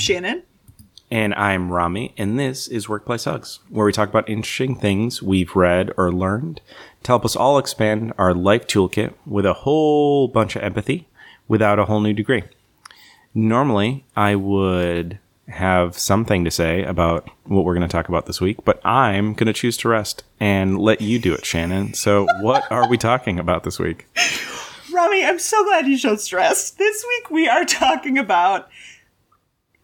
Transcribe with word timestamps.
Shannon. 0.00 0.42
And 1.10 1.34
I'm 1.34 1.70
Rami, 1.70 2.14
and 2.16 2.38
this 2.38 2.68
is 2.68 2.88
Workplace 2.88 3.24
Hugs, 3.24 3.58
where 3.68 3.84
we 3.84 3.92
talk 3.92 4.08
about 4.08 4.28
interesting 4.28 4.74
things 4.74 5.22
we've 5.22 5.54
read 5.54 5.92
or 5.98 6.10
learned 6.10 6.62
to 7.02 7.08
help 7.08 7.24
us 7.24 7.36
all 7.36 7.58
expand 7.58 8.14
our 8.16 8.32
life 8.32 8.66
toolkit 8.66 9.12
with 9.26 9.44
a 9.44 9.52
whole 9.52 10.26
bunch 10.28 10.56
of 10.56 10.62
empathy 10.62 11.06
without 11.48 11.78
a 11.78 11.84
whole 11.84 12.00
new 12.00 12.14
degree. 12.14 12.44
Normally, 13.34 14.06
I 14.16 14.36
would 14.36 15.18
have 15.48 15.98
something 15.98 16.44
to 16.44 16.50
say 16.50 16.82
about 16.84 17.28
what 17.44 17.64
we're 17.64 17.74
going 17.74 17.86
to 17.86 17.92
talk 17.92 18.08
about 18.08 18.24
this 18.24 18.40
week, 18.40 18.64
but 18.64 18.80
I'm 18.86 19.34
going 19.34 19.48
to 19.48 19.52
choose 19.52 19.76
to 19.78 19.88
rest 19.88 20.24
and 20.38 20.78
let 20.78 21.02
you 21.02 21.18
do 21.18 21.34
it, 21.34 21.44
Shannon. 21.44 21.92
So, 21.92 22.26
what 22.40 22.70
are 22.70 22.88
we 22.88 22.96
talking 22.96 23.38
about 23.38 23.64
this 23.64 23.78
week? 23.78 24.06
Rami, 24.92 25.24
I'm 25.24 25.38
so 25.38 25.62
glad 25.64 25.86
you 25.86 25.98
showed 25.98 26.20
stress. 26.20 26.70
This 26.70 27.04
week 27.06 27.30
we 27.30 27.48
are 27.48 27.64
talking 27.64 28.16
about 28.16 28.70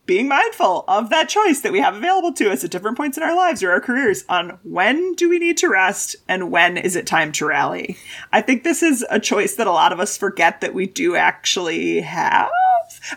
being 0.06 0.28
mindful 0.28 0.84
of 0.86 1.10
that 1.10 1.28
choice 1.28 1.60
that 1.60 1.72
we 1.72 1.80
have 1.80 1.96
available 1.96 2.32
to 2.34 2.50
us 2.50 2.62
at 2.62 2.70
different 2.70 2.96
points 2.96 3.16
in 3.16 3.22
our 3.22 3.34
lives 3.34 3.62
or 3.62 3.72
our 3.72 3.80
careers 3.80 4.24
on 4.28 4.58
when 4.62 5.14
do 5.14 5.28
we 5.28 5.38
need 5.38 5.56
to 5.58 5.68
rest 5.68 6.14
and 6.28 6.50
when 6.50 6.76
is 6.76 6.94
it 6.94 7.06
time 7.06 7.32
to 7.32 7.46
rally. 7.46 7.96
I 8.32 8.40
think 8.40 8.62
this 8.62 8.82
is 8.82 9.04
a 9.10 9.18
choice 9.18 9.56
that 9.56 9.66
a 9.66 9.72
lot 9.72 9.92
of 9.92 10.00
us 10.00 10.16
forget 10.16 10.60
that 10.60 10.74
we 10.74 10.86
do 10.86 11.16
actually 11.16 12.00
have. 12.02 12.50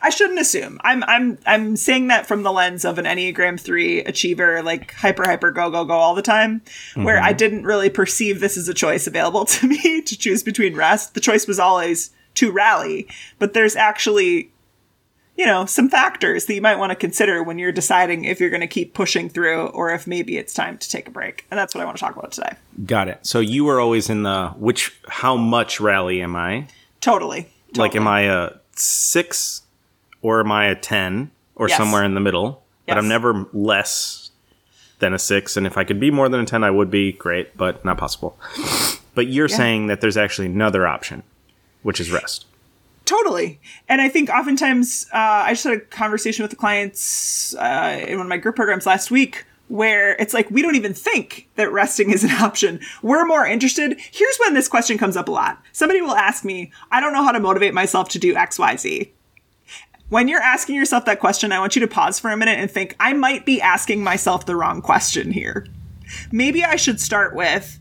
I 0.01 0.09
shouldn't 0.09 0.39
assume. 0.39 0.79
I'm 0.83 1.03
I'm 1.03 1.37
I'm 1.45 1.75
saying 1.75 2.07
that 2.07 2.25
from 2.25 2.41
the 2.41 2.51
lens 2.51 2.85
of 2.85 2.97
an 2.97 3.05
Enneagram 3.05 3.59
3 3.59 4.01
achiever 4.01 4.63
like 4.63 4.93
hyper 4.93 5.23
hyper 5.23 5.51
go 5.51 5.69
go 5.69 5.85
go 5.85 5.93
all 5.93 6.15
the 6.15 6.21
time 6.21 6.61
where 6.95 7.19
Mm-hmm. 7.19 7.25
I 7.25 7.33
didn't 7.33 7.63
really 7.63 7.89
perceive 7.89 8.39
this 8.39 8.57
as 8.57 8.67
a 8.67 8.73
choice 8.73 9.07
available 9.07 9.45
to 9.45 9.67
me 9.67 10.01
to 10.01 10.17
choose 10.17 10.41
between 10.41 10.75
rest. 10.75 11.13
The 11.13 11.19
choice 11.19 11.47
was 11.47 11.59
always 11.59 12.11
to 12.35 12.51
rally, 12.51 13.07
but 13.37 13.53
there's 13.53 13.75
actually 13.75 14.51
you 15.39 15.45
know, 15.45 15.65
some 15.65 15.87
factors 15.89 16.47
that 16.47 16.53
you 16.53 16.61
might 16.61 16.75
want 16.75 16.89
to 16.89 16.97
consider 16.97 17.41
when 17.41 17.57
you're 17.57 17.71
deciding 17.71 18.25
if 18.25 18.41
you're 18.41 18.49
going 18.49 18.59
to 18.59 18.67
keep 18.67 18.93
pushing 18.93 19.29
through 19.29 19.67
or 19.67 19.89
if 19.89 20.05
maybe 20.05 20.35
it's 20.35 20.53
time 20.53 20.77
to 20.77 20.89
take 20.89 21.07
a 21.07 21.11
break. 21.11 21.45
And 21.49 21.57
that's 21.57 21.73
what 21.73 21.79
I 21.81 21.85
want 21.85 21.95
to 21.95 22.03
talk 22.03 22.17
about 22.17 22.33
today. 22.33 22.57
Got 22.85 23.07
it. 23.07 23.25
So, 23.25 23.39
you 23.39 23.63
were 23.63 23.79
always 23.79 24.09
in 24.09 24.23
the 24.23 24.49
which, 24.57 24.93
how 25.07 25.37
much 25.37 25.79
rally 25.79 26.21
am 26.21 26.35
I? 26.35 26.67
Totally. 26.99 27.47
Like, 27.77 27.95
am 27.95 28.05
I 28.05 28.23
a 28.23 28.51
six 28.75 29.61
or 30.21 30.41
am 30.41 30.51
I 30.51 30.65
a 30.65 30.75
10 30.75 31.31
or 31.55 31.69
Yes. 31.69 31.77
somewhere 31.77 32.03
in 32.03 32.15
the 32.15 32.19
middle? 32.19 32.61
But 32.85 32.97
I'm 32.97 33.07
never 33.07 33.45
less 33.53 34.31
than 34.99 35.13
a 35.13 35.19
six. 35.19 35.55
And 35.55 35.65
if 35.65 35.77
I 35.77 35.85
could 35.85 36.01
be 36.01 36.11
more 36.11 36.27
than 36.27 36.41
a 36.41 36.45
10, 36.45 36.65
I 36.65 36.69
would 36.71 36.91
be 36.91 37.13
great, 37.13 37.55
but 37.55 37.85
not 37.85 37.97
possible. 37.97 38.37
But 39.15 39.27
you're 39.27 39.49
saying 39.49 39.87
that 39.87 39.99
there's 39.99 40.15
actually 40.15 40.45
another 40.47 40.87
option, 40.87 41.23
which 41.81 41.99
is 41.99 42.09
rest. 42.09 42.45
Totally. 43.09 43.59
And 43.87 44.01
I 44.01 44.07
think 44.07 44.29
oftentimes, 44.29 45.07
uh, 45.11 45.17
I 45.17 45.53
just 45.53 45.63
had 45.63 45.73
a 45.73 45.79
conversation 45.79 46.43
with 46.43 46.51
the 46.51 46.55
clients 46.55 47.55
uh, 47.55 48.05
in 48.07 48.17
one 48.17 48.27
of 48.27 48.29
my 48.29 48.37
group 48.37 48.55
programs 48.55 48.85
last 48.85 49.09
week 49.09 49.45
where 49.67 50.15
it's 50.19 50.31
like, 50.31 50.51
we 50.51 50.61
don't 50.61 50.75
even 50.75 50.93
think 50.93 51.49
that 51.55 51.71
resting 51.71 52.11
is 52.11 52.23
an 52.23 52.29
option. 52.29 52.79
We're 53.01 53.25
more 53.25 53.47
interested. 53.47 53.99
Here's 53.99 54.37
when 54.37 54.53
this 54.53 54.67
question 54.67 54.99
comes 54.99 55.17
up 55.17 55.27
a 55.27 55.31
lot. 55.31 55.59
Somebody 55.71 56.01
will 56.01 56.15
ask 56.15 56.45
me, 56.45 56.71
I 56.91 56.99
don't 56.99 57.11
know 57.11 57.23
how 57.23 57.31
to 57.31 57.39
motivate 57.39 57.73
myself 57.73 58.09
to 58.09 58.19
do 58.19 58.35
XYZ. 58.35 59.09
When 60.09 60.27
you're 60.27 60.39
asking 60.39 60.75
yourself 60.75 61.05
that 61.05 61.19
question, 61.19 61.51
I 61.51 61.57
want 61.59 61.75
you 61.75 61.79
to 61.79 61.87
pause 61.87 62.19
for 62.19 62.29
a 62.29 62.37
minute 62.37 62.59
and 62.59 62.69
think, 62.69 62.95
I 62.99 63.13
might 63.13 63.43
be 63.43 63.59
asking 63.59 64.03
myself 64.03 64.45
the 64.45 64.55
wrong 64.55 64.83
question 64.83 65.31
here. 65.31 65.65
Maybe 66.31 66.63
I 66.63 66.75
should 66.75 67.01
start 67.01 67.33
with, 67.33 67.78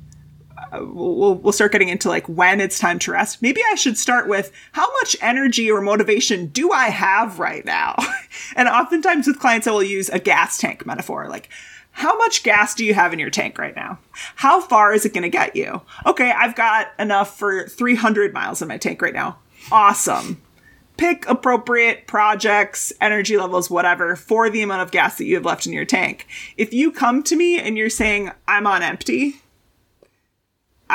we'll, 0.72 1.34
we'll 1.34 1.52
start 1.52 1.72
getting 1.72 1.88
into 1.88 2.08
like 2.08 2.26
when 2.28 2.60
it's 2.60 2.78
time 2.78 2.98
to 3.00 3.12
rest. 3.12 3.42
Maybe 3.42 3.60
I 3.70 3.74
should 3.74 3.98
start 3.98 4.28
with 4.28 4.52
how 4.72 4.90
much 4.94 5.16
energy 5.20 5.70
or 5.70 5.80
motivation 5.80 6.46
do 6.46 6.72
I 6.72 6.88
have 6.88 7.38
right 7.38 7.64
now? 7.64 7.96
and 8.56 8.68
oftentimes 8.68 9.26
with 9.26 9.40
clients, 9.40 9.66
I 9.66 9.70
will 9.70 9.82
use 9.82 10.08
a 10.08 10.18
gas 10.18 10.58
tank 10.58 10.86
metaphor. 10.86 11.28
Like, 11.28 11.48
how 11.92 12.16
much 12.16 12.44
gas 12.44 12.74
do 12.74 12.84
you 12.84 12.94
have 12.94 13.12
in 13.12 13.18
your 13.18 13.30
tank 13.30 13.58
right 13.58 13.74
now? 13.74 13.98
How 14.36 14.60
far 14.60 14.92
is 14.92 15.04
it 15.04 15.12
going 15.12 15.22
to 15.22 15.28
get 15.28 15.56
you? 15.56 15.82
Okay, 16.06 16.30
I've 16.30 16.54
got 16.54 16.92
enough 16.98 17.36
for 17.36 17.66
300 17.66 18.32
miles 18.32 18.62
in 18.62 18.68
my 18.68 18.78
tank 18.78 19.02
right 19.02 19.14
now. 19.14 19.38
Awesome. 19.72 20.40
Pick 20.96 21.28
appropriate 21.28 22.06
projects, 22.06 22.92
energy 23.00 23.36
levels, 23.36 23.70
whatever, 23.70 24.16
for 24.16 24.48
the 24.50 24.62
amount 24.62 24.82
of 24.82 24.90
gas 24.90 25.18
that 25.18 25.24
you 25.24 25.34
have 25.34 25.44
left 25.44 25.66
in 25.66 25.72
your 25.72 25.84
tank. 25.84 26.26
If 26.56 26.72
you 26.72 26.92
come 26.92 27.22
to 27.24 27.36
me 27.36 27.58
and 27.58 27.76
you're 27.76 27.90
saying, 27.90 28.30
I'm 28.46 28.66
on 28.66 28.82
empty, 28.82 29.42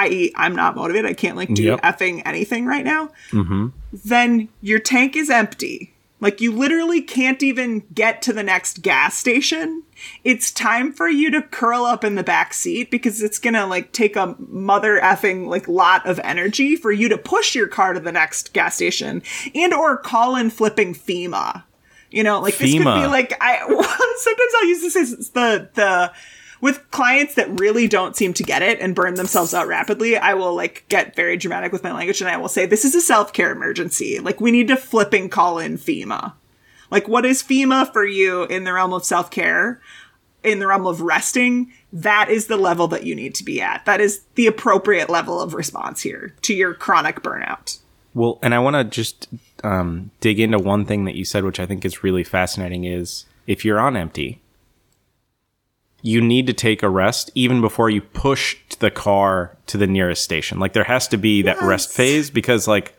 i.e., 0.03 0.31
I'm 0.35 0.55
not 0.55 0.75
motivated, 0.75 1.09
I 1.09 1.13
can't 1.13 1.37
like 1.37 1.53
do 1.53 1.63
Yep. 1.63 1.81
effing 1.81 2.21
anything 2.25 2.65
right 2.65 2.85
now, 2.85 3.09
mm-hmm. 3.31 3.67
then 3.91 4.49
your 4.61 4.79
tank 4.79 5.15
is 5.15 5.29
empty. 5.29 5.93
Like 6.23 6.39
you 6.39 6.53
literally 6.53 7.01
can't 7.01 7.43
even 7.43 7.83
get 7.93 8.21
to 8.21 8.31
the 8.31 8.43
next 8.43 8.81
gas 8.81 9.17
station. 9.17 9.83
It's 10.23 10.51
time 10.51 10.93
for 10.93 11.09
you 11.09 11.29
to 11.31 11.41
curl 11.41 11.83
up 11.83 12.05
in 12.05 12.15
the 12.15 12.23
back 12.23 12.53
seat 12.53 12.89
because 12.89 13.21
it's 13.21 13.39
gonna 13.39 13.67
like 13.67 13.91
take 13.91 14.15
a 14.15 14.33
mother 14.39 15.01
effing 15.01 15.47
like 15.47 15.67
lot 15.67 16.07
of 16.07 16.21
energy 16.23 16.77
for 16.77 16.93
you 16.93 17.09
to 17.09 17.17
push 17.17 17.55
your 17.55 17.67
car 17.67 17.91
to 17.91 17.99
the 17.99 18.13
next 18.13 18.53
gas 18.53 18.75
station 18.75 19.21
and 19.53 19.73
or 19.73 19.97
call 19.97 20.37
in 20.37 20.49
flipping 20.49 20.95
FEMA. 20.95 21.63
You 22.09 22.23
know, 22.23 22.39
like 22.39 22.57
this 22.57 22.71
could 22.71 22.79
be 22.79 23.07
like 23.07 23.33
I 23.41 23.59
sometimes 23.67 24.53
I'll 24.55 24.65
use 24.65 24.81
this 24.81 24.95
as 24.95 25.29
the 25.31 25.69
the 25.73 26.13
with 26.63 26.89
clients 26.91 27.35
that 27.35 27.59
really 27.59 27.89
don't 27.89 28.15
seem 28.15 28.33
to 28.33 28.41
get 28.41 28.61
it 28.61 28.79
and 28.79 28.95
burn 28.95 29.15
themselves 29.15 29.53
out 29.53 29.67
rapidly, 29.67 30.15
I 30.15 30.33
will 30.33 30.55
like 30.55 30.85
get 30.87 31.13
very 31.13 31.35
dramatic 31.35 31.73
with 31.73 31.83
my 31.83 31.91
language 31.91 32.21
and 32.21 32.29
I 32.29 32.37
will 32.37 32.47
say, 32.47 32.65
this 32.65 32.85
is 32.85 32.95
a 32.95 33.01
self 33.01 33.33
care 33.33 33.51
emergency. 33.51 34.17
Like 34.19 34.39
we 34.39 34.49
need 34.49 34.69
to 34.69 34.77
flipping 34.77 35.27
call 35.27 35.59
in 35.59 35.77
FEMA. 35.77 36.31
Like 36.89 37.05
what 37.09 37.25
is 37.25 37.43
FEMA 37.43 37.91
for 37.91 38.05
you 38.05 38.45
in 38.45 38.63
the 38.63 38.71
realm 38.71 38.93
of 38.93 39.03
self 39.03 39.29
care? 39.29 39.81
In 40.41 40.59
the 40.59 40.67
realm 40.67 40.87
of 40.87 41.01
resting, 41.01 41.73
that 41.91 42.29
is 42.29 42.47
the 42.47 42.55
level 42.55 42.87
that 42.87 43.05
you 43.05 43.13
need 43.13 43.35
to 43.35 43.43
be 43.43 43.59
at. 43.59 43.83
That 43.83 43.99
is 43.99 44.21
the 44.35 44.47
appropriate 44.47 45.09
level 45.09 45.41
of 45.41 45.53
response 45.53 46.01
here 46.01 46.33
to 46.43 46.53
your 46.53 46.73
chronic 46.73 47.21
burnout. 47.21 47.79
Well, 48.13 48.39
and 48.41 48.55
I 48.55 48.59
want 48.59 48.75
to 48.77 48.85
just 48.85 49.27
um, 49.65 50.11
dig 50.21 50.39
into 50.39 50.59
one 50.59 50.85
thing 50.85 51.03
that 51.03 51.15
you 51.15 51.25
said, 51.25 51.43
which 51.43 51.59
I 51.59 51.65
think 51.65 51.83
is 51.83 52.05
really 52.05 52.23
fascinating 52.23 52.85
is 52.85 53.25
if 53.47 53.65
you're 53.65 53.81
on 53.81 53.97
empty, 53.97 54.39
you 56.05 56.21
need 56.21 56.45
to 56.47 56.53
take 56.53 56.83
a 56.83 56.89
rest 56.89 57.31
even 57.33 57.61
before 57.61 57.89
you 57.89 58.01
push 58.01 58.57
the 58.79 58.91
car 58.91 59.55
to 59.65 59.77
the 59.77 59.87
nearest 59.87 60.21
station. 60.23 60.59
Like 60.59 60.73
there 60.73 60.83
has 60.83 61.07
to 61.07 61.17
be 61.17 61.41
that 61.43 61.59
rest 61.61 61.91
phase 61.91 62.29
because 62.29 62.67
like 62.67 62.95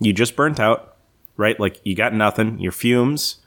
you 0.00 0.12
just 0.12 0.36
burnt 0.36 0.60
out, 0.60 0.96
right? 1.36 1.58
Like 1.58 1.80
you 1.84 1.94
got 1.96 2.14
nothing, 2.14 2.58
your 2.60 2.70
fumes, 2.72 3.38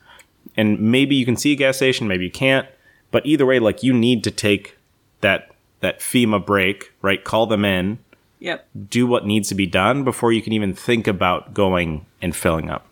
and 0.58 0.80
maybe 0.80 1.16
you 1.16 1.26
can 1.26 1.38
see 1.38 1.54
a 1.54 1.56
gas 1.56 1.78
station, 1.78 2.08
maybe 2.10 2.26
you 2.26 2.32
can't. 2.32 2.68
But 3.10 3.26
either 3.26 3.46
way, 3.46 3.58
like 3.60 3.84
you 3.84 3.94
need 3.94 4.24
to 4.26 4.32
take 4.32 4.78
that 5.22 5.50
that 5.80 6.02
FEMA 6.02 6.46
break, 6.46 6.92
right? 7.02 7.24
Call 7.24 7.46
them 7.48 7.64
in, 7.64 8.00
Yep. 8.40 8.68
do 8.90 9.08
what 9.08 9.26
needs 9.26 9.48
to 9.48 9.56
be 9.56 9.66
done 9.66 10.04
before 10.04 10.34
you 10.34 10.42
can 10.42 10.52
even 10.52 10.74
think 10.74 11.08
about 11.08 11.54
going 11.54 12.06
and 12.22 12.36
filling 12.36 12.70
up. 12.70 12.86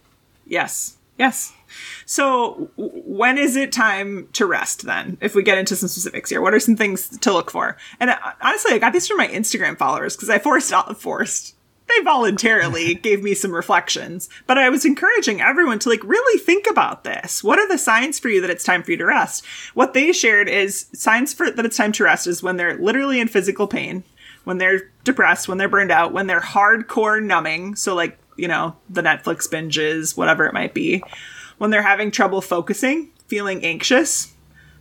Yes. 0.46 0.96
Yes. 1.18 1.52
So, 2.06 2.70
when 2.78 3.38
is 3.38 3.56
it 3.56 3.72
time 3.72 4.30
to 4.34 4.46
rest 4.46 4.86
then? 4.86 5.18
If 5.22 5.36
we 5.36 5.44
get 5.44 5.58
into 5.58 5.76
some 5.76 5.90
specifics 5.90 6.30
here, 6.30 6.42
what 6.42 6.54
are 6.54 6.60
some 6.60 6.76
things 6.76 7.10
to 7.20 7.34
look 7.34 7.52
for? 7.52 7.78
And 8.00 8.10
uh, 8.10 8.18
honestly, 8.42 8.74
I 8.74 8.78
got 8.78 8.94
these 8.94 9.08
from 9.08 9.18
my 9.18 9.28
Instagram 9.28 9.78
followers 9.78 10.16
because 10.16 10.30
I 10.30 10.40
forced, 10.40 10.74
forced, 10.98 11.56
they 11.88 12.04
voluntarily 12.04 12.96
gave 13.04 13.24
me 13.24 13.34
some 13.34 13.54
reflections, 13.54 14.30
but 14.46 14.58
I 14.58 14.70
was 14.70 14.86
encouraging 14.86 15.42
everyone 15.42 15.80
to 15.80 15.90
like 15.90 16.04
really 16.04 16.40
think 16.40 16.68
about 16.70 17.04
this. 17.04 17.44
What 17.44 17.60
are 17.60 17.68
the 17.68 17.78
signs 17.78 18.20
for 18.20 18.30
you 18.30 18.42
that 18.42 18.50
it's 18.50 18.64
time 18.64 18.84
for 18.84 18.92
you 18.92 18.98
to 18.98 19.06
rest? 19.06 19.46
What 19.74 19.94
they 19.94 20.12
shared 20.12 20.50
is 20.50 20.88
signs 20.94 21.34
for 21.34 21.50
that 21.50 21.66
it's 21.66 21.78
time 21.78 21.92
to 21.94 22.04
rest 22.04 22.28
is 22.28 22.44
when 22.44 22.58
they're 22.58 22.78
literally 22.78 23.20
in 23.20 23.28
physical 23.28 23.68
pain, 23.68 24.04
when 24.44 24.58
they're 24.58 24.92
depressed, 25.04 25.48
when 25.48 25.58
they're 25.58 25.70
burned 25.70 25.92
out, 25.92 26.14
when 26.14 26.28
they're 26.28 26.42
hardcore 26.42 27.24
numbing. 27.24 27.76
So 27.76 27.96
like, 27.96 28.18
you 28.38 28.48
know, 28.48 28.76
the 28.90 29.02
Netflix 29.02 29.50
binges, 29.50 30.16
whatever 30.16 30.46
it 30.46 30.54
might 30.54 30.74
be. 30.74 31.04
When 31.58 31.72
they're 31.72 31.82
having 31.82 32.12
trouble 32.12 32.42
focusing, 32.42 33.10
feeling 33.28 33.64
anxious, 33.66 34.34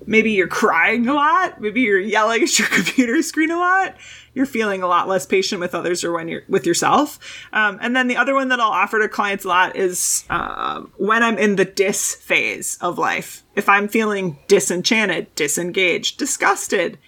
maybe 0.06 0.32
you're 0.32 0.46
crying 0.46 1.08
a 1.08 1.14
lot. 1.14 1.61
Maybe 1.61 1.81
you're 1.81 2.00
yelling 2.00 2.43
at 2.43 2.58
your 2.58 2.69
computer 2.70 3.23
screen 3.23 3.50
a 3.50 3.58
lot. 3.58 3.96
You're 4.34 4.46
feeling 4.46 4.82
a 4.82 4.87
lot 4.87 5.08
less 5.08 5.25
patient 5.25 5.61
with 5.61 5.75
others 5.75 6.05
or 6.05 6.12
when 6.12 6.28
you're 6.28 6.43
with 6.49 6.67
yourself. 6.67 7.19
Um, 7.52 7.78
and 7.81 7.96
then 7.96 8.06
the 8.06 8.17
other 8.17 8.34
one 8.34 8.49
that 8.50 8.61
i'll 8.61 8.70
offer 8.70 8.99
to 8.99 9.08
clients 9.08 9.44
a 9.44 9.49
lot 9.49 9.76
is 9.76 10.25
um, 10.28 10.93
when 10.99 11.23
i'm 11.23 11.38
in 11.38 11.56
the 11.56 11.64
dis 11.64 12.14
phase 12.14 12.76
of 12.82 12.99
life 12.99 13.43
if 13.55 13.69
i'm 13.69 13.88
feeling 13.88 14.38
disenchanted 14.46 15.34
disengaged 15.34 16.19
disgusted 16.19 16.99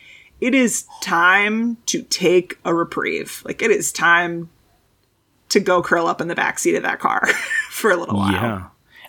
it 0.40 0.54
is 0.54 0.86
time 1.00 1.78
to 1.86 2.02
take 2.02 2.58
a 2.64 2.74
reprieve. 2.74 3.42
Like 3.44 3.62
it 3.62 3.70
is 3.70 3.92
time 3.92 4.50
to 5.48 5.60
go 5.60 5.82
curl 5.82 6.06
up 6.06 6.20
in 6.20 6.28
the 6.28 6.34
back 6.34 6.58
seat 6.58 6.76
of 6.76 6.82
that 6.82 7.00
car 7.00 7.26
for 7.70 7.90
a 7.90 7.96
little 7.96 8.16
while. 8.16 8.32
Yeah. 8.32 8.66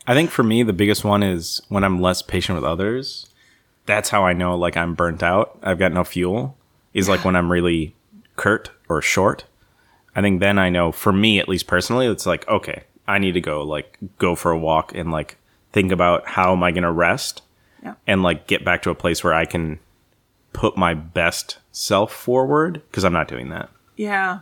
I 0.09 0.15
think 0.15 0.31
for 0.31 0.41
me, 0.41 0.63
the 0.63 0.73
biggest 0.73 1.03
one 1.03 1.21
is 1.21 1.61
when 1.69 1.83
I'm 1.83 2.01
less 2.01 2.23
patient 2.23 2.55
with 2.55 2.65
others. 2.65 3.27
That's 3.85 4.09
how 4.09 4.25
I 4.25 4.33
know 4.33 4.57
like 4.57 4.75
I'm 4.75 4.95
burnt 4.95 5.21
out. 5.21 5.59
I've 5.61 5.77
got 5.77 5.93
no 5.93 6.03
fuel. 6.03 6.57
Is 6.95 7.07
like 7.07 7.23
when 7.23 7.35
I'm 7.35 7.51
really 7.51 7.95
curt 8.35 8.71
or 8.89 9.03
short. 9.03 9.45
I 10.15 10.21
think 10.21 10.39
then 10.39 10.57
I 10.57 10.69
know 10.69 10.91
for 10.91 11.13
me, 11.13 11.39
at 11.39 11.47
least 11.47 11.67
personally, 11.67 12.07
it's 12.07 12.25
like, 12.25 12.47
okay, 12.47 12.85
I 13.07 13.19
need 13.19 13.33
to 13.33 13.41
go 13.41 13.61
like 13.61 13.99
go 14.17 14.33
for 14.33 14.49
a 14.49 14.57
walk 14.57 14.95
and 14.95 15.11
like 15.11 15.37
think 15.73 15.91
about 15.91 16.27
how 16.27 16.53
am 16.53 16.63
I 16.63 16.71
going 16.71 16.81
to 16.83 16.91
rest 16.91 17.43
Yeah. 17.83 17.93
and 18.07 18.23
like 18.23 18.47
get 18.47 18.65
back 18.65 18.81
to 18.81 18.89
a 18.89 18.95
place 18.95 19.23
where 19.23 19.35
I 19.35 19.45
can 19.45 19.77
put 20.53 20.75
my 20.75 20.95
best 20.95 21.59
self 21.71 22.11
forward 22.11 22.81
because 22.89 23.03
I'm 23.05 23.13
not 23.13 23.27
doing 23.27 23.49
that. 23.49 23.69
Yeah. 23.95 24.39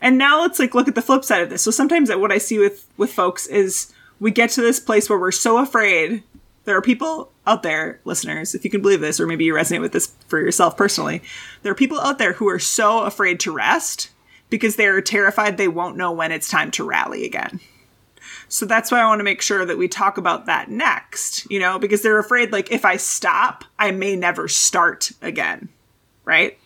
And 0.00 0.18
now 0.18 0.40
let's 0.40 0.58
like 0.58 0.74
look 0.74 0.88
at 0.88 0.96
the 0.96 1.02
flip 1.02 1.24
side 1.24 1.42
of 1.42 1.50
this. 1.50 1.62
So 1.62 1.70
sometimes 1.70 2.10
what 2.12 2.32
I 2.32 2.38
see 2.38 2.58
with 2.58 2.88
with 2.96 3.12
folks 3.12 3.46
is 3.46 3.92
we 4.20 4.30
get 4.30 4.50
to 4.50 4.60
this 4.60 4.80
place 4.80 5.08
where 5.08 5.18
we're 5.18 5.32
so 5.32 5.58
afraid. 5.58 6.22
There 6.64 6.76
are 6.76 6.82
people 6.82 7.32
out 7.46 7.62
there, 7.62 8.00
listeners, 8.04 8.54
if 8.54 8.64
you 8.64 8.70
can 8.70 8.82
believe 8.82 9.00
this, 9.00 9.18
or 9.18 9.26
maybe 9.26 9.44
you 9.44 9.54
resonate 9.54 9.80
with 9.80 9.92
this 9.92 10.12
for 10.26 10.38
yourself 10.38 10.76
personally. 10.76 11.22
There 11.62 11.72
are 11.72 11.76
people 11.76 12.00
out 12.00 12.18
there 12.18 12.34
who 12.34 12.48
are 12.48 12.58
so 12.58 13.00
afraid 13.00 13.40
to 13.40 13.52
rest 13.52 14.10
because 14.50 14.76
they're 14.76 15.00
terrified 15.00 15.56
they 15.56 15.68
won't 15.68 15.96
know 15.96 16.12
when 16.12 16.32
it's 16.32 16.48
time 16.48 16.70
to 16.72 16.84
rally 16.84 17.24
again. 17.24 17.60
So 18.48 18.66
that's 18.66 18.90
why 18.90 19.00
I 19.00 19.06
want 19.06 19.20
to 19.20 19.24
make 19.24 19.42
sure 19.42 19.64
that 19.64 19.78
we 19.78 19.88
talk 19.88 20.18
about 20.18 20.46
that 20.46 20.70
next, 20.70 21.50
you 21.50 21.58
know, 21.58 21.78
because 21.78 22.02
they're 22.02 22.18
afraid 22.18 22.52
like 22.52 22.70
if 22.70 22.84
I 22.84 22.96
stop, 22.96 23.64
I 23.78 23.90
may 23.90 24.16
never 24.16 24.48
start 24.48 25.12
again. 25.22 25.68
Right? 26.24 26.58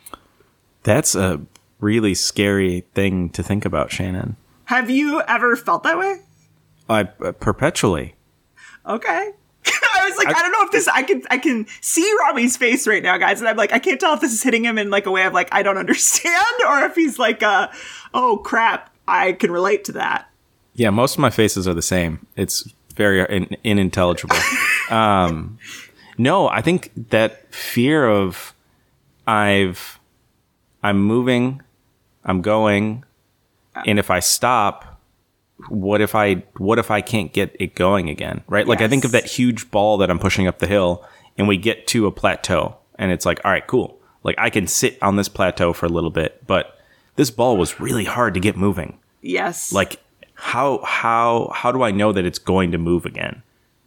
That's 0.82 1.14
a 1.14 1.40
really 1.81 2.14
scary 2.14 2.84
thing 2.94 3.31
to 3.31 3.43
think 3.43 3.64
about, 3.64 3.90
Shannon. 3.90 4.37
Have 4.64 4.90
you 4.90 5.22
ever 5.22 5.54
felt 5.56 5.82
that 5.82 5.99
way? 5.99 6.20
I 6.92 7.08
uh, 7.24 7.32
perpetually. 7.32 8.14
okay. 8.86 9.32
I 9.94 10.08
was 10.08 10.16
like, 10.16 10.36
I, 10.36 10.42
don't 10.42 10.52
know 10.52 10.64
if 10.64 10.72
this 10.72 10.88
I 10.88 11.02
can 11.02 11.22
I 11.30 11.38
can 11.38 11.66
see 11.80 12.12
Rami's 12.20 12.56
face 12.56 12.86
right 12.86 13.02
now, 13.02 13.16
guys, 13.18 13.40
and 13.40 13.48
I'm 13.48 13.56
like, 13.56 13.72
I 13.72 13.78
can't 13.78 14.00
tell 14.00 14.14
if 14.14 14.20
this 14.20 14.32
is 14.32 14.42
hitting 14.42 14.64
him 14.64 14.76
in 14.76 14.90
like 14.90 15.06
a 15.06 15.10
way 15.10 15.24
of 15.24 15.32
like 15.32 15.48
I 15.52 15.62
don't 15.62 15.78
understand, 15.78 16.56
or 16.66 16.80
if 16.80 16.94
he's 16.94 17.18
like, 17.18 17.42
uh, 17.42 17.68
oh 18.12 18.38
crap, 18.38 18.90
I 19.06 19.32
can 19.32 19.50
relate 19.50 19.84
to 19.84 19.92
that. 19.92 20.28
Yeah, 20.74 20.90
most 20.90 21.14
of 21.14 21.18
my 21.20 21.30
faces 21.30 21.68
are 21.68 21.74
the 21.74 21.82
same. 21.82 22.26
It's 22.34 22.72
very 22.94 23.20
in- 23.20 23.56
unintelligible. 23.64 24.36
um, 24.90 25.58
no, 26.18 26.48
I 26.48 26.60
think 26.60 26.90
that 27.10 27.52
fear 27.54 28.08
of 28.08 28.54
I've 29.26 30.00
I'm 30.82 30.98
moving, 30.98 31.62
I'm 32.24 32.42
going, 32.42 33.04
and 33.86 33.98
if 33.98 34.10
I 34.10 34.20
stop, 34.20 34.91
what 35.69 36.00
if 36.00 36.14
I 36.14 36.44
what 36.59 36.79
if 36.79 36.91
I 36.91 37.00
can't 37.00 37.32
get 37.32 37.56
it 37.59 37.75
going 37.75 38.09
again? 38.09 38.43
Right? 38.49 38.67
Like 38.67 38.81
I 38.81 38.88
think 38.88 39.05
of 39.05 39.12
that 39.12 39.26
huge 39.26 39.70
ball 39.70 39.99
that 39.99 40.11
I'm 40.11 40.19
pushing 40.19 40.47
up 40.47 40.59
the 40.59 40.67
hill, 40.67 41.05
and 41.38 41.49
we 41.49 41.56
get 41.56 41.87
to 41.88 42.06
a 42.06 42.11
plateau, 42.12 42.76
and 42.99 43.11
it's 43.12 43.25
like, 43.26 43.41
all 43.44 43.50
right, 43.50 43.67
cool. 43.67 43.99
Like 44.23 44.37
I 44.38 44.50
can 44.50 44.67
sit 44.67 44.99
on 45.03 45.17
this 45.17 45.29
plateau 45.29 45.73
for 45.73 45.87
a 45.87 45.88
little 45.88 46.11
bit, 46.11 46.47
but 46.47 46.79
this 47.17 47.31
ball 47.31 47.56
was 47.56 47.81
really 47.81 48.05
hard 48.05 48.35
to 48.35 48.41
get 48.41 48.56
moving 48.56 48.99
Yes. 49.20 49.73
like 49.73 50.00
how 50.35 50.81
how 50.82 51.50
how 51.55 51.70
do 51.70 51.82
i 51.82 51.91
know 51.91 52.11
that 52.11 52.25
it's 52.25 52.38
going 52.38 52.73
to 52.73 52.79
move 52.79 53.05
again 53.05 53.43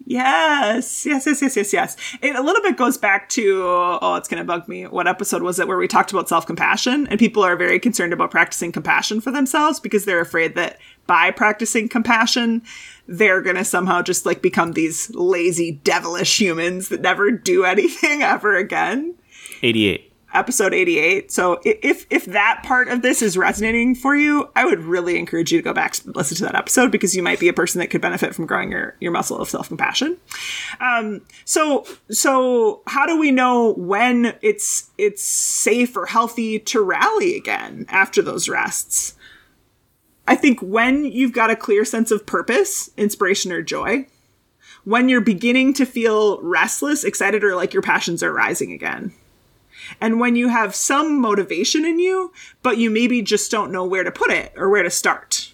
Yes, 0.07 1.03
yes, 1.05 1.25
yes, 1.25 1.41
yes, 1.41 1.55
yes, 1.55 1.73
yes. 1.73 1.97
It 2.21 2.35
a 2.35 2.41
little 2.41 2.61
bit 2.61 2.77
goes 2.77 2.97
back 2.97 3.27
to 3.29 3.63
oh, 3.63 4.15
it's 4.15 4.27
going 4.27 4.39
to 4.39 4.45
bug 4.45 4.67
me. 4.67 4.85
What 4.85 5.07
episode 5.07 5.41
was 5.41 5.59
it 5.59 5.67
where 5.67 5.77
we 5.77 5.87
talked 5.87 6.11
about 6.11 6.29
self 6.29 6.45
compassion? 6.45 7.07
And 7.07 7.19
people 7.19 7.43
are 7.43 7.55
very 7.55 7.79
concerned 7.79 8.13
about 8.13 8.29
practicing 8.29 8.71
compassion 8.71 9.19
for 9.19 9.31
themselves 9.31 9.79
because 9.79 10.05
they're 10.05 10.21
afraid 10.21 10.53
that 10.55 10.77
by 11.07 11.31
practicing 11.31 11.89
compassion, 11.89 12.61
they're 13.07 13.41
going 13.41 13.55
to 13.55 13.65
somehow 13.65 14.03
just 14.03 14.27
like 14.27 14.43
become 14.43 14.73
these 14.73 15.09
lazy, 15.15 15.71
devilish 15.83 16.39
humans 16.39 16.89
that 16.89 17.01
never 17.01 17.31
do 17.31 17.65
anything 17.65 18.21
ever 18.21 18.55
again. 18.55 19.15
88 19.63 20.04
Episode 20.35 20.73
88. 20.73 21.31
So 21.31 21.59
if 21.63 22.05
if 22.09 22.25
that 22.25 22.61
part 22.63 22.89
of 22.89 23.01
this 23.01 23.21
is 23.21 23.37
resonating 23.37 23.95
for 23.95 24.15
you, 24.15 24.49
I 24.55 24.65
would 24.65 24.79
really 24.79 25.17
encourage 25.17 25.51
you 25.51 25.59
to 25.59 25.63
go 25.63 25.73
back 25.73 25.95
and 26.05 26.15
listen 26.15 26.37
to 26.37 26.43
that 26.43 26.55
episode 26.55 26.91
because 26.91 27.15
you 27.15 27.23
might 27.23 27.39
be 27.39 27.47
a 27.47 27.53
person 27.53 27.79
that 27.79 27.87
could 27.87 28.01
benefit 28.01 28.35
from 28.35 28.45
growing 28.45 28.71
your 28.71 28.95
your 28.99 29.11
muscle 29.11 29.37
of 29.37 29.49
self-compassion. 29.49 30.17
Um, 30.79 31.21
so 31.45 31.85
so 32.11 32.81
how 32.87 33.05
do 33.05 33.17
we 33.17 33.31
know 33.31 33.73
when 33.77 34.35
it's 34.41 34.91
it's 34.97 35.23
safe 35.23 35.95
or 35.95 36.05
healthy 36.05 36.59
to 36.59 36.81
rally 36.81 37.37
again 37.37 37.85
after 37.89 38.21
those 38.21 38.49
rests? 38.49 39.15
I 40.27 40.35
think 40.35 40.59
when 40.59 41.05
you've 41.05 41.33
got 41.33 41.51
a 41.51 41.55
clear 41.55 41.85
sense 41.85 42.11
of 42.11 42.25
purpose, 42.25 42.89
inspiration 42.97 43.51
or 43.51 43.61
joy, 43.61 44.07
when 44.83 45.09
you're 45.09 45.21
beginning 45.21 45.73
to 45.73 45.85
feel 45.85 46.41
restless, 46.41 47.03
excited 47.03 47.43
or 47.43 47.55
like 47.55 47.73
your 47.73 47.81
passions 47.81 48.23
are 48.23 48.33
rising 48.33 48.71
again. 48.71 49.13
And 50.01 50.19
when 50.19 50.35
you 50.35 50.47
have 50.47 50.75
some 50.75 51.19
motivation 51.19 51.85
in 51.85 51.99
you, 51.99 52.33
but 52.63 52.77
you 52.77 52.89
maybe 52.89 53.21
just 53.21 53.51
don't 53.51 53.71
know 53.71 53.85
where 53.85 54.03
to 54.03 54.11
put 54.11 54.31
it 54.31 54.53
or 54.55 54.69
where 54.69 54.83
to 54.83 54.89
start. 54.89 55.53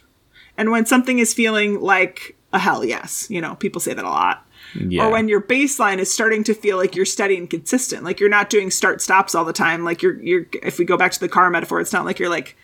And 0.58 0.72
when 0.72 0.86
something 0.86 1.20
is 1.20 1.34
feeling 1.34 1.80
like 1.82 2.36
a 2.54 2.60
hell 2.60 2.84
yes, 2.84 3.30
you 3.30 3.42
know, 3.42 3.56
people 3.56 3.82
say 3.82 3.94
that 3.94 4.06
a 4.06 4.10
lot. 4.10 4.46
Yeah. 4.76 5.06
Or 5.06 5.12
when 5.12 5.28
your 5.28 5.42
baseline 5.42 5.98
is 5.98 6.14
starting 6.14 6.44
to 6.46 6.54
feel 6.54 6.78
like 6.78 6.96
you're 6.96 7.06
steady 7.06 7.38
and 7.38 7.50
consistent, 7.50 8.04
like 8.04 8.20
you're 8.20 8.30
not 8.30 8.50
doing 8.50 8.72
start 8.72 9.02
stops 9.02 9.36
all 9.36 9.44
the 9.44 9.54
time. 9.54 9.84
Like 9.84 10.02
you're, 10.02 10.22
you're, 10.22 10.46
if 10.64 10.80
we 10.80 10.86
go 10.86 10.98
back 10.98 11.12
to 11.12 11.20
the 11.20 11.30
car 11.30 11.50
metaphor, 11.50 11.82
it's 11.82 11.94
not 11.94 12.06
like 12.06 12.20
you're 12.20 12.30
like, 12.30 12.56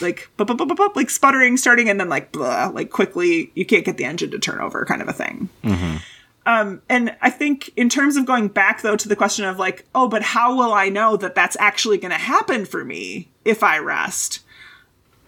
like, 0.00 0.30
bup, 0.36 0.48
bup, 0.48 0.58
bup, 0.58 0.76
bup, 0.76 0.96
like 0.96 1.10
sputtering, 1.10 1.56
starting, 1.56 1.88
and 1.88 2.00
then 2.00 2.08
like, 2.08 2.32
blah, 2.32 2.70
like 2.72 2.90
quickly, 2.90 3.52
you 3.54 3.64
can't 3.64 3.84
get 3.84 3.96
the 3.96 4.04
engine 4.04 4.30
to 4.30 4.38
turn 4.38 4.60
over 4.60 4.84
kind 4.84 5.02
of 5.02 5.08
a 5.08 5.12
thing. 5.12 5.48
Mm-hmm. 5.62 5.96
Um, 6.44 6.82
and 6.88 7.16
I 7.20 7.30
think 7.30 7.70
in 7.76 7.88
terms 7.88 8.16
of 8.16 8.26
going 8.26 8.48
back 8.48 8.82
though 8.82 8.96
to 8.96 9.08
the 9.08 9.16
question 9.16 9.44
of 9.44 9.58
like, 9.58 9.86
oh, 9.94 10.08
but 10.08 10.22
how 10.22 10.56
will 10.56 10.72
I 10.72 10.88
know 10.88 11.16
that 11.16 11.34
that's 11.34 11.56
actually 11.60 11.98
going 11.98 12.10
to 12.10 12.18
happen 12.18 12.64
for 12.64 12.84
me 12.84 13.30
if 13.44 13.62
I 13.62 13.78
rest? 13.78 14.40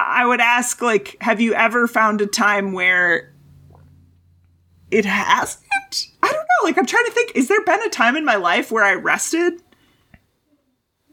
I 0.00 0.26
would 0.26 0.40
ask 0.40 0.82
like, 0.82 1.16
have 1.20 1.40
you 1.40 1.54
ever 1.54 1.86
found 1.86 2.20
a 2.20 2.26
time 2.26 2.72
where 2.72 3.32
it 4.90 5.04
hasn't? 5.04 6.08
I 6.22 6.32
don't 6.32 6.36
know. 6.36 6.64
Like, 6.64 6.78
I'm 6.78 6.86
trying 6.86 7.06
to 7.06 7.12
think. 7.12 7.32
Is 7.34 7.48
there 7.48 7.62
been 7.64 7.82
a 7.82 7.90
time 7.90 8.16
in 8.16 8.24
my 8.24 8.36
life 8.36 8.72
where 8.72 8.84
I 8.84 8.94
rested 8.94 9.62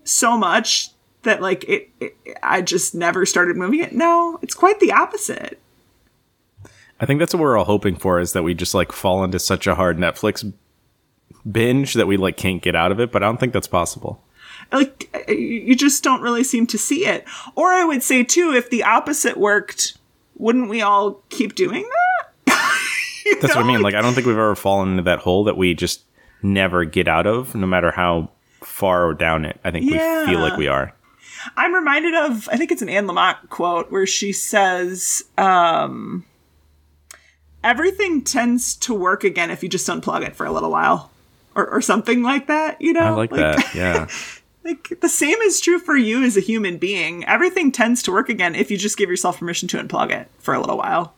so 0.03 0.35
much 0.37 0.89
that 1.23 1.41
like 1.41 1.63
it, 1.65 1.89
it 1.99 2.15
I 2.41 2.61
just 2.61 2.95
never 2.95 3.25
started 3.25 3.55
moving 3.55 3.81
it? 3.81 3.93
No, 3.93 4.39
it's 4.41 4.55
quite 4.55 4.79
the 4.79 4.91
opposite. 4.91 5.59
I 7.01 7.05
think 7.05 7.19
that's 7.19 7.33
what 7.33 7.41
we're 7.41 7.57
all 7.57 7.65
hoping 7.65 7.95
for 7.97 8.19
is 8.19 8.31
that 8.31 8.43
we 8.43 8.53
just 8.53 8.73
like 8.73 8.91
fall 8.93 9.23
into 9.23 9.37
such 9.39 9.67
a 9.67 9.75
hard 9.75 9.97
netflix 9.97 10.51
binge 11.51 11.95
that 11.95 12.07
we 12.07 12.15
like 12.15 12.37
can't 12.37 12.61
get 12.61 12.75
out 12.75 12.91
of 12.91 12.99
it 12.99 13.11
but 13.11 13.21
i 13.21 13.25
don't 13.25 13.39
think 13.39 13.51
that's 13.53 13.67
possible. 13.67 14.23
Like 14.71 15.09
uh, 15.27 15.31
you 15.31 15.75
just 15.75 16.03
don't 16.03 16.21
really 16.21 16.43
seem 16.43 16.67
to 16.67 16.77
see 16.77 17.05
it. 17.05 17.25
Or 17.55 17.73
i 17.73 17.83
would 17.83 18.03
say 18.03 18.23
too 18.23 18.53
if 18.53 18.69
the 18.69 18.83
opposite 18.83 19.35
worked 19.37 19.97
wouldn't 20.35 20.69
we 20.69 20.81
all 20.81 21.21
keep 21.29 21.55
doing 21.55 21.83
that? 22.45 22.57
That's 23.41 23.55
what 23.55 23.65
i 23.65 23.67
mean. 23.67 23.81
like 23.81 23.95
i 23.95 24.01
don't 24.01 24.13
think 24.13 24.27
we've 24.27 24.35
ever 24.35 24.55
fallen 24.55 24.91
into 24.91 25.03
that 25.03 25.19
hole 25.19 25.43
that 25.45 25.57
we 25.57 25.73
just 25.73 26.03
never 26.41 26.85
get 26.85 27.07
out 27.07 27.27
of 27.27 27.53
no 27.55 27.67
matter 27.67 27.91
how 27.91 28.29
far 28.61 29.13
down 29.13 29.45
it 29.45 29.59
i 29.63 29.71
think 29.71 29.89
we 29.89 29.97
feel 29.97 30.39
like 30.39 30.57
we 30.57 30.67
are. 30.67 30.93
I'm 31.57 31.73
reminded 31.73 32.13
of 32.15 32.47
i 32.51 32.57
think 32.57 32.71
it's 32.71 32.81
an 32.81 32.89
anne 32.89 33.07
lamott 33.07 33.49
quote 33.49 33.91
where 33.91 34.07
she 34.07 34.31
says 34.33 35.23
um 35.37 36.25
everything 37.63 38.23
tends 38.23 38.75
to 38.75 38.93
work 38.93 39.23
again 39.23 39.51
if 39.51 39.63
you 39.63 39.69
just 39.69 39.87
unplug 39.87 40.25
it 40.25 40.35
for 40.35 40.45
a 40.45 40.51
little 40.51 40.71
while 40.71 41.11
or, 41.55 41.67
or 41.67 41.81
something 41.81 42.23
like 42.23 42.47
that 42.47 42.81
you 42.81 42.93
know 42.93 43.01
i 43.01 43.09
like 43.09 43.29
that 43.31 43.75
yeah 43.75 44.07
like 44.63 44.99
the 45.01 45.09
same 45.09 45.37
is 45.39 45.59
true 45.59 45.79
for 45.79 45.95
you 45.95 46.23
as 46.23 46.37
a 46.37 46.41
human 46.41 46.77
being. 46.77 47.25
Everything 47.25 47.71
tends 47.71 48.03
to 48.03 48.11
work 48.11 48.29
again 48.29 48.55
if 48.55 48.69
you 48.69 48.77
just 48.77 48.97
give 48.97 49.09
yourself 49.09 49.39
permission 49.39 49.67
to 49.69 49.77
unplug 49.77 50.11
it 50.11 50.29
for 50.39 50.53
a 50.53 50.59
little 50.59 50.77
while. 50.77 51.15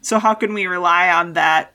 So 0.00 0.18
how 0.18 0.34
can 0.34 0.52
we 0.54 0.66
rely 0.66 1.08
on 1.08 1.32
that 1.34 1.72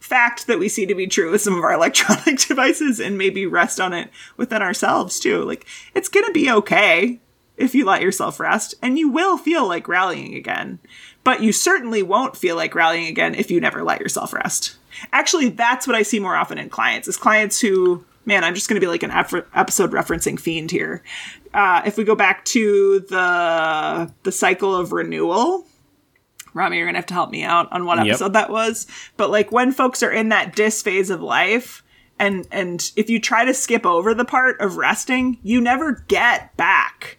fact 0.00 0.46
that 0.46 0.58
we 0.58 0.68
see 0.68 0.86
to 0.86 0.94
be 0.94 1.06
true 1.06 1.30
with 1.30 1.42
some 1.42 1.56
of 1.56 1.64
our 1.64 1.72
electronic 1.74 2.38
devices 2.38 3.00
and 3.00 3.18
maybe 3.18 3.46
rest 3.46 3.80
on 3.80 3.92
it 3.92 4.10
within 4.36 4.62
ourselves 4.62 5.18
too? 5.18 5.44
Like 5.44 5.66
it's 5.94 6.08
going 6.08 6.26
to 6.26 6.32
be 6.32 6.50
okay 6.50 7.20
if 7.58 7.74
you 7.74 7.84
let 7.84 8.02
yourself 8.02 8.40
rest 8.40 8.74
and 8.82 8.98
you 8.98 9.08
will 9.08 9.36
feel 9.36 9.66
like 9.66 9.88
rallying 9.88 10.34
again. 10.34 10.78
But 11.24 11.42
you 11.42 11.52
certainly 11.52 12.02
won't 12.02 12.36
feel 12.36 12.56
like 12.56 12.74
rallying 12.74 13.06
again 13.06 13.34
if 13.34 13.50
you 13.50 13.60
never 13.60 13.82
let 13.82 14.00
yourself 14.00 14.32
rest. 14.32 14.76
Actually, 15.12 15.50
that's 15.50 15.86
what 15.86 15.96
I 15.96 16.02
see 16.02 16.18
more 16.20 16.36
often 16.36 16.58
in 16.58 16.70
clients 16.70 17.08
is 17.08 17.16
clients 17.16 17.60
who 17.60 18.04
man, 18.24 18.44
I'm 18.44 18.54
just 18.54 18.68
going 18.68 18.78
to 18.78 18.84
be 18.84 18.90
like 18.90 19.02
an 19.02 19.10
ep- 19.10 19.48
episode 19.54 19.90
referencing 19.92 20.38
fiend 20.38 20.70
here. 20.70 21.02
Uh, 21.54 21.80
if 21.86 21.96
we 21.96 22.04
go 22.04 22.14
back 22.14 22.44
to 22.46 23.00
the 23.00 24.12
the 24.22 24.32
cycle 24.32 24.74
of 24.76 24.92
renewal, 24.92 25.66
Rami, 26.52 26.76
you're 26.76 26.86
gonna 26.86 26.98
have 26.98 27.06
to 27.06 27.14
help 27.14 27.30
me 27.30 27.42
out 27.42 27.70
on 27.72 27.84
what 27.84 27.98
Yep. 27.98 28.06
episode 28.06 28.32
that 28.34 28.50
was. 28.50 28.86
But 29.16 29.30
like 29.30 29.50
when 29.52 29.72
folks 29.72 30.02
are 30.02 30.10
in 30.10 30.28
that 30.30 30.54
dis 30.54 30.82
phase 30.82 31.08
of 31.10 31.22
life, 31.22 31.82
and 32.18 32.46
and 32.50 32.90
if 32.96 33.08
you 33.08 33.20
try 33.20 33.44
to 33.44 33.54
skip 33.54 33.86
over 33.86 34.12
the 34.12 34.24
part 34.24 34.60
of 34.60 34.76
resting, 34.76 35.38
you 35.42 35.60
never 35.60 36.04
get 36.08 36.56
back 36.56 37.17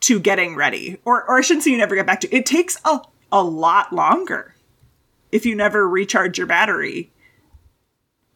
to 0.00 0.20
getting 0.20 0.54
ready. 0.56 0.98
Or 1.04 1.24
or 1.28 1.38
I 1.38 1.40
shouldn't 1.40 1.64
say 1.64 1.70
you 1.70 1.78
never 1.78 1.94
get 1.94 2.06
back 2.06 2.20
to. 2.20 2.34
It 2.34 2.46
takes 2.46 2.76
a 2.84 3.00
a 3.32 3.42
lot 3.42 3.92
longer 3.92 4.54
if 5.32 5.44
you 5.44 5.54
never 5.54 5.88
recharge 5.88 6.38
your 6.38 6.46
battery 6.46 7.10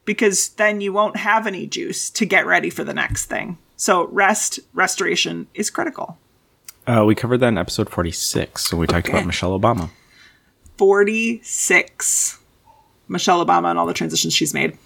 because 0.05 0.49
then 0.49 0.81
you 0.81 0.93
won't 0.93 1.15
have 1.17 1.47
any 1.47 1.65
juice 1.65 2.09
to 2.11 2.25
get 2.25 2.45
ready 2.45 2.69
for 2.69 2.83
the 2.83 2.93
next 2.93 3.25
thing. 3.25 3.57
So 3.77 4.07
rest, 4.07 4.59
restoration 4.73 5.47
is 5.53 5.69
critical. 5.69 6.17
uh, 6.85 7.03
we 7.07 7.15
covered 7.15 7.39
that 7.39 7.47
in 7.47 7.57
episode 7.57 7.89
46 7.89 8.61
so 8.65 8.77
we 8.77 8.85
talked 8.85 9.07
Okay. 9.07 9.17
about 9.17 9.25
michelle 9.25 9.57
obama 9.59 9.89
46. 10.77 12.39
Michelle 13.07 13.45
Obama 13.45 13.69
and 13.69 13.77
all 13.77 13.85
the 13.85 13.93
transitions 13.93 14.33
she's 14.33 14.53
made. 14.53 14.77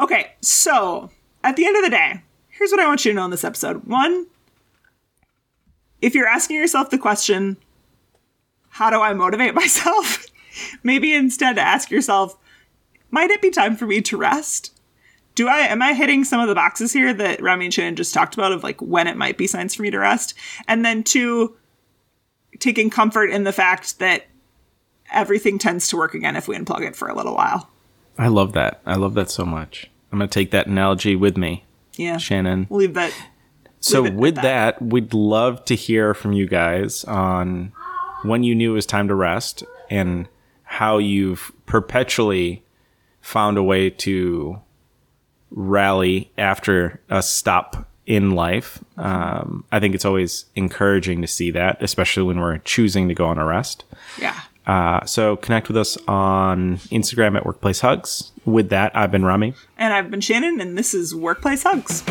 Okay, 0.00 0.32
so 0.40 1.10
at 1.44 1.56
the 1.56 1.64
end 1.66 1.76
of 1.76 1.82
the 1.84 1.90
day, 1.90 2.20
here's 2.48 2.70
what 2.70 2.80
I 2.80 2.86
want 2.86 3.04
you 3.04 3.12
to 3.12 3.16
know 3.16 3.24
in 3.24 3.30
this 3.30 3.44
episode. 3.44 3.84
One, 3.84 4.26
if 6.02 6.14
you're 6.14 6.28
asking 6.28 6.56
yourself 6.56 6.90
the 6.90 6.98
question, 6.98 7.56
how 8.68 8.90
do 8.90 9.00
I 9.00 9.14
motivate 9.14 9.54
myself? 9.62 10.26
Maybe 10.82 11.14
instead 11.14 11.56
ask 11.56 11.90
yourself, 11.90 12.36
might 13.10 13.30
it 13.30 13.40
be 13.40 13.50
time 13.50 13.76
for 13.76 13.86
me 13.86 14.02
to 14.02 14.16
rest? 14.18 14.78
Do 15.34 15.48
I 15.48 15.60
am 15.60 15.80
I 15.80 15.94
hitting 15.94 16.24
some 16.24 16.40
of 16.40 16.48
the 16.48 16.54
boxes 16.54 16.92
here 16.92 17.14
that 17.14 17.40
Rami 17.40 17.64
and 17.66 17.72
Shannon 17.74 17.96
just 17.96 18.12
talked 18.12 18.34
about 18.34 18.52
of 18.52 18.62
like 18.62 18.82
when 18.82 19.06
it 19.06 19.16
might 19.16 19.38
be 19.38 19.46
signs 19.46 19.74
for 19.74 19.80
me 19.82 19.90
to 19.90 19.98
rest? 19.98 20.34
And 20.68 20.84
then 20.84 21.02
two, 21.02 21.56
taking 22.58 22.90
comfort 22.90 23.30
in 23.30 23.44
the 23.44 23.52
fact 23.52 23.98
that 23.98 24.26
everything 25.10 25.58
tends 25.58 25.88
to 25.88 25.96
work 25.96 26.12
again 26.12 26.36
if 26.36 26.48
we 26.48 26.56
unplug 26.56 26.86
it 26.86 26.94
for 26.96 27.08
a 27.08 27.14
little 27.14 27.34
while. 27.34 27.70
I 28.18 28.28
love 28.28 28.52
that. 28.52 28.82
I 28.84 28.96
love 28.96 29.14
that 29.14 29.30
so 29.30 29.46
much. 29.46 29.90
I'm 30.10 30.18
going 30.18 30.28
to 30.28 30.34
take 30.34 30.50
that 30.50 30.66
analogy 30.66 31.16
with 31.16 31.38
me, 31.38 31.64
Yeah. 31.96 32.18
Shannon. 32.18 32.66
We'll 32.68 32.80
leave 32.80 32.94
that 32.94 33.14
So 33.82 34.02
leave 34.02 34.12
it 34.12 34.14
at 34.14 34.20
with 34.20 34.34
that. 34.36 34.42
that. 34.42 34.82
we'd 34.82 35.12
love 35.12 35.64
to 35.66 35.74
hear 35.74 36.14
from 36.14 36.32
you 36.32 36.46
guys 36.46 37.04
on 37.04 37.72
when 38.22 38.42
you 38.42 38.54
knew 38.54 38.72
it 38.72 38.74
was 38.74 38.86
time 38.86 39.08
to 39.08 39.14
rest 39.14 39.64
and 39.90 40.28
how 40.62 40.98
you've 40.98 41.52
perpetually 41.66 42.64
found 43.20 43.58
a 43.58 43.62
way 43.62 43.90
to 43.90 44.58
rally 45.50 46.30
after 46.38 47.00
a 47.10 47.22
stop 47.22 47.88
in 48.06 48.32
life. 48.32 48.82
Um, 48.96 49.64
I 49.70 49.80
think 49.80 49.94
it's 49.94 50.04
always 50.04 50.46
encouraging 50.56 51.20
to 51.22 51.28
see 51.28 51.50
that, 51.50 51.82
especially 51.82 52.22
when 52.24 52.40
we're 52.40 52.58
choosing 52.58 53.08
to 53.08 53.14
go 53.14 53.26
on 53.26 53.38
a 53.38 53.44
rest. 53.44 53.84
yeah. 54.18 54.40
Uh, 54.64 55.04
so 55.04 55.36
connect 55.36 55.66
with 55.66 55.76
us 55.76 55.96
on 56.06 56.76
Instagram 56.92 57.36
at 57.36 57.44
Workplace 57.44 57.80
Hugs. 57.80 58.30
With 58.44 58.68
that, 58.68 58.94
I've 58.96 59.10
been 59.10 59.24
Rami. 59.24 59.54
And 59.76 59.92
I've 59.92 60.10
been 60.10 60.20
Shannon 60.20 60.60
and 60.60 60.78
this 60.78 60.94
is 60.94 61.14
Workplace 61.14 61.64
Hugs. 61.64 62.04